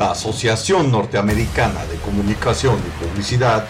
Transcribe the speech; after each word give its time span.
La 0.00 0.12
Asociación 0.12 0.90
Norteamericana 0.90 1.84
de 1.84 1.96
Comunicación 1.96 2.78
y 2.78 3.04
Publicidad 3.04 3.66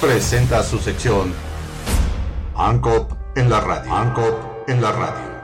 presenta 0.00 0.62
su 0.62 0.78
sección 0.78 1.34
ANCOP 2.54 3.10
en 3.34 3.50
la 3.50 3.58
radio. 3.58 3.92
ANCOP 3.92 4.68
en 4.68 4.80
la 4.80 4.92
radio. 4.92 5.34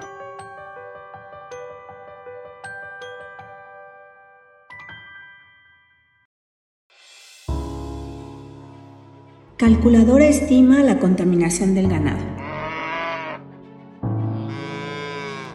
Calculadora 9.57 10.27
estima 10.27 10.85
la 10.85 11.01
contaminación 11.01 11.75
del 11.75 11.89
ganado. 11.89 12.40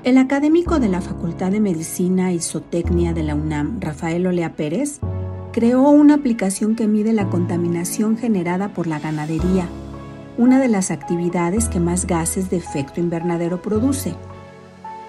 El 0.05 0.19
académico 0.19 0.77
de 0.77 0.87
la 0.87 1.01
Facultad 1.01 1.49
de 1.49 1.59
Medicina 1.59 2.31
y 2.31 2.39
Zootecnia 2.39 3.11
de 3.13 3.23
la 3.23 3.33
UNAM, 3.33 3.81
Rafael 3.81 4.27
Olea 4.27 4.53
Pérez, 4.53 4.99
creó 5.51 5.89
una 5.89 6.13
aplicación 6.13 6.75
que 6.75 6.85
mide 6.85 7.11
la 7.11 7.27
contaminación 7.31 8.15
generada 8.15 8.71
por 8.71 8.85
la 8.85 8.99
ganadería, 8.99 9.67
una 10.37 10.59
de 10.59 10.67
las 10.67 10.91
actividades 10.91 11.69
que 11.69 11.79
más 11.79 12.05
gases 12.05 12.51
de 12.51 12.57
efecto 12.57 12.99
invernadero 12.99 13.63
produce. 13.63 14.13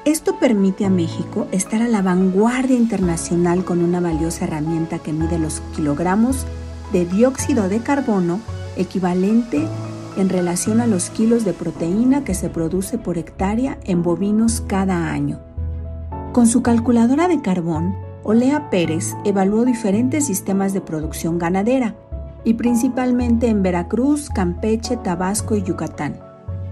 Esto 0.06 0.38
permite 0.38 0.86
a 0.86 0.88
México 0.88 1.46
estar 1.52 1.82
a 1.82 1.88
la 1.88 2.00
vanguardia 2.00 2.78
internacional 2.78 3.66
con 3.66 3.84
una 3.84 4.00
valiosa 4.00 4.46
herramienta 4.46 4.98
que 4.98 5.12
mide 5.12 5.38
los 5.38 5.60
kilogramos 5.74 6.46
de 6.94 7.04
dióxido 7.04 7.68
de 7.68 7.80
carbono 7.80 8.40
equivalente 8.78 9.68
en 10.16 10.28
relación 10.28 10.80
a 10.80 10.86
los 10.86 11.10
kilos 11.10 11.44
de 11.44 11.52
proteína 11.52 12.24
que 12.24 12.34
se 12.34 12.48
produce 12.48 12.98
por 12.98 13.18
hectárea 13.18 13.78
en 13.84 14.02
bovinos 14.02 14.62
cada 14.66 15.10
año. 15.10 15.40
Con 16.32 16.46
su 16.46 16.62
calculadora 16.62 17.28
de 17.28 17.40
carbón, 17.40 17.94
Olea 18.22 18.70
Pérez 18.70 19.14
evaluó 19.24 19.64
diferentes 19.64 20.26
sistemas 20.26 20.72
de 20.72 20.80
producción 20.80 21.38
ganadera, 21.38 21.94
y 22.44 22.54
principalmente 22.54 23.48
en 23.48 23.62
Veracruz, 23.62 24.30
Campeche, 24.30 24.96
Tabasco 24.96 25.56
y 25.56 25.62
Yucatán, 25.62 26.16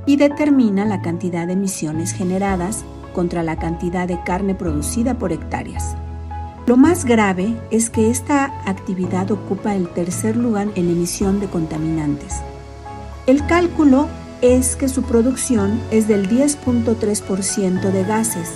y 0.07 0.17
determina 0.17 0.85
la 0.85 1.03
cantidad 1.03 1.47
de 1.47 1.55
emisiones 1.55 2.13
generadas 2.13 2.85
contra 3.13 3.43
la 3.43 3.57
cantidad 3.57 4.07
de 4.07 4.21
carne 4.23 4.55
producida 4.55 5.15
por 5.15 5.33
hectáreas. 5.33 5.97
Lo 6.67 6.77
más 6.77 7.05
grave 7.05 7.57
es 7.71 7.91
que 7.91 8.11
esta 8.11 8.53
actividad 8.67 9.31
ocupa 9.31 9.75
el 9.75 9.89
tercer 9.89 10.37
lugar 10.37 10.69
en 10.77 10.89
emisión 10.89 11.41
de 11.41 11.47
contaminantes. 11.47 12.43
El 13.27 13.47
cálculo 13.47 14.09
es 14.43 14.77
que 14.77 14.89
su 14.89 15.03
producción 15.03 15.81
es 15.91 16.07
del 16.09 16.29
10.3% 16.29 17.91
de 17.91 18.05
gases, 18.05 18.51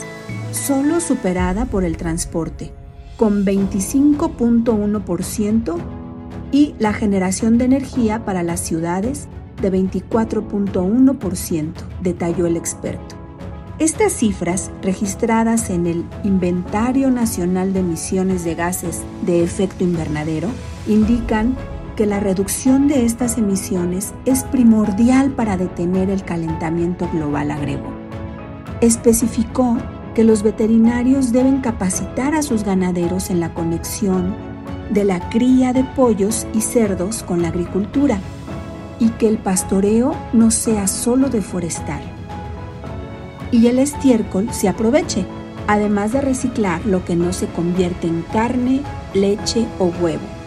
solo 0.52 1.00
superada 1.00 1.64
por 1.64 1.84
el 1.84 1.97
transporte, 1.97 2.70
con 3.16 3.47
25.1% 3.47 5.78
y 6.52 6.75
la 6.78 6.92
generación 6.92 7.56
de 7.56 7.64
energía 7.64 8.27
para 8.27 8.42
las 8.42 8.60
ciudades 8.60 9.27
de 9.62 9.72
24.1%, 9.72 11.72
detalló 12.03 12.47
el 12.47 12.58
experto. 12.58 13.16
Estas 13.78 14.12
cifras, 14.12 14.70
registradas 14.82 15.70
en 15.70 15.86
el 15.86 16.05
Inventario 16.25 17.10
Nacional 17.10 17.72
de 17.72 17.80
Emisiones 17.80 18.44
de 18.44 18.55
Gases 18.55 19.00
de 19.22 19.42
Efecto 19.42 19.82
Invernadero, 19.82 20.50
indican 20.86 21.56
que 21.98 22.06
la 22.06 22.20
reducción 22.20 22.86
de 22.86 23.04
estas 23.04 23.38
emisiones 23.38 24.14
es 24.24 24.44
primordial 24.44 25.32
para 25.32 25.56
detener 25.56 26.10
el 26.10 26.22
calentamiento 26.22 27.10
global, 27.12 27.50
agregó. 27.50 27.92
Especificó 28.80 29.77
que 30.14 30.22
los 30.22 30.44
veterinarios 30.44 31.32
deben 31.32 31.60
capacitar 31.60 32.36
a 32.36 32.42
sus 32.42 32.62
ganaderos 32.62 33.30
en 33.30 33.41
la 33.41 33.52
conexión 33.52 34.36
de 34.91 35.02
la 35.02 35.28
cría 35.28 35.72
de 35.72 35.82
pollos 35.82 36.46
y 36.54 36.60
cerdos 36.60 37.25
con 37.25 37.42
la 37.42 37.48
agricultura 37.48 38.20
y 39.00 39.09
que 39.09 39.26
el 39.26 39.38
pastoreo 39.38 40.15
no 40.32 40.53
sea 40.53 40.86
solo 40.86 41.28
de 41.28 41.42
forestal 41.42 42.00
y 43.50 43.66
el 43.66 43.80
estiércol 43.80 44.53
se 44.53 44.69
aproveche, 44.69 45.26
además 45.66 46.12
de 46.12 46.20
reciclar 46.20 46.86
lo 46.86 47.04
que 47.04 47.16
no 47.16 47.32
se 47.32 47.48
convierte 47.48 48.06
en 48.06 48.22
carne, 48.22 48.82
leche 49.15 49.66
o 49.80 49.86
huevo. 50.00 50.38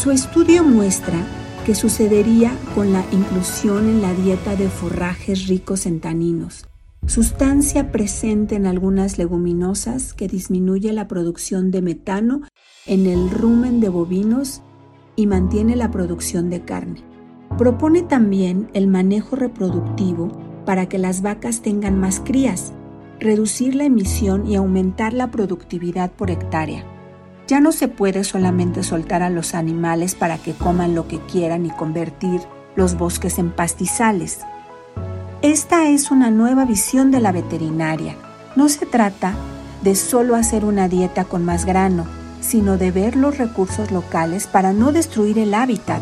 Su 0.00 0.10
estudio 0.12 0.64
muestra 0.64 1.26
que 1.66 1.74
sucedería 1.74 2.56
con 2.74 2.90
la 2.90 3.04
inclusión 3.12 3.86
en 3.86 4.00
la 4.00 4.14
dieta 4.14 4.56
de 4.56 4.70
forrajes 4.70 5.46
ricos 5.46 5.84
en 5.84 6.00
taninos, 6.00 6.64
sustancia 7.06 7.92
presente 7.92 8.54
en 8.54 8.64
algunas 8.64 9.18
leguminosas 9.18 10.14
que 10.14 10.26
disminuye 10.26 10.94
la 10.94 11.06
producción 11.06 11.70
de 11.70 11.82
metano 11.82 12.40
en 12.86 13.04
el 13.04 13.28
rumen 13.28 13.80
de 13.80 13.90
bovinos 13.90 14.62
y 15.16 15.26
mantiene 15.26 15.76
la 15.76 15.90
producción 15.90 16.48
de 16.48 16.62
carne. 16.62 17.02
Propone 17.58 18.00
también 18.00 18.70
el 18.72 18.86
manejo 18.86 19.36
reproductivo 19.36 20.32
para 20.64 20.88
que 20.88 20.96
las 20.96 21.20
vacas 21.20 21.60
tengan 21.60 22.00
más 22.00 22.20
crías, 22.20 22.72
reducir 23.18 23.74
la 23.74 23.84
emisión 23.84 24.46
y 24.46 24.56
aumentar 24.56 25.12
la 25.12 25.30
productividad 25.30 26.10
por 26.10 26.30
hectárea. 26.30 26.99
Ya 27.50 27.58
no 27.58 27.72
se 27.72 27.88
puede 27.88 28.22
solamente 28.22 28.84
soltar 28.84 29.24
a 29.24 29.28
los 29.28 29.56
animales 29.56 30.14
para 30.14 30.38
que 30.38 30.54
coman 30.54 30.94
lo 30.94 31.08
que 31.08 31.18
quieran 31.18 31.66
y 31.66 31.70
convertir 31.70 32.40
los 32.76 32.96
bosques 32.96 33.40
en 33.40 33.50
pastizales. 33.50 34.38
Esta 35.42 35.88
es 35.88 36.12
una 36.12 36.30
nueva 36.30 36.64
visión 36.64 37.10
de 37.10 37.18
la 37.18 37.32
veterinaria. 37.32 38.14
No 38.54 38.68
se 38.68 38.86
trata 38.86 39.34
de 39.82 39.96
solo 39.96 40.36
hacer 40.36 40.64
una 40.64 40.86
dieta 40.86 41.24
con 41.24 41.44
más 41.44 41.64
grano, 41.64 42.06
sino 42.40 42.78
de 42.78 42.92
ver 42.92 43.16
los 43.16 43.36
recursos 43.36 43.90
locales 43.90 44.46
para 44.46 44.72
no 44.72 44.92
destruir 44.92 45.36
el 45.36 45.52
hábitat, 45.52 46.00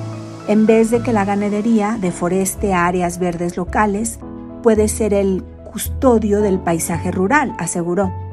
en 0.49 0.67
vez 0.67 0.91
de 0.91 1.01
que 1.01 1.15
la 1.15 1.25
ganadería 1.25 1.97
deforeste 1.99 2.75
áreas 2.75 3.19
verdes 3.19 3.57
locales 3.57 4.19
puede 4.63 4.87
ser 4.87 5.15
el 5.15 5.43
custodio 5.73 6.43
del 6.43 6.59
paisaje 6.59 7.11
rural, 7.11 7.55
aseguró. 7.57 8.28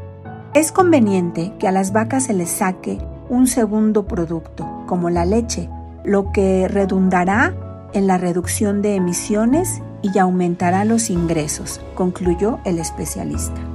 Es 0.55 0.71
conveniente 0.71 1.51
que 1.59 1.67
a 1.67 1.73
las 1.73 1.91
vacas 1.91 2.27
se 2.27 2.33
les 2.33 2.49
saque 2.49 2.97
un 3.27 3.45
segundo 3.45 4.07
producto, 4.07 4.65
como 4.87 5.09
la 5.09 5.25
leche, 5.25 5.69
lo 6.05 6.31
que 6.31 6.69
redundará 6.69 7.53
en 7.91 8.07
la 8.07 8.17
reducción 8.17 8.81
de 8.81 8.95
emisiones 8.95 9.81
y 10.01 10.17
aumentará 10.17 10.85
los 10.85 11.09
ingresos, 11.09 11.81
concluyó 11.93 12.59
el 12.63 12.79
especialista. 12.79 13.74